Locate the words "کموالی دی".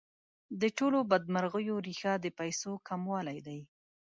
2.87-3.59